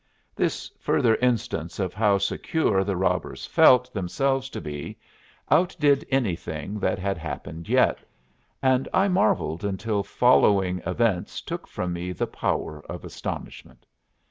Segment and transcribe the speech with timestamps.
[0.35, 4.97] This further instance of how secure the robbers felt themselves to be
[5.51, 7.99] outdid anything that had happened yet,
[8.63, 13.85] and I marvelled until following events took from me the power of astonishment.